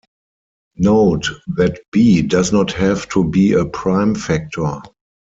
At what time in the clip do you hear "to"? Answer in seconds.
3.09-3.23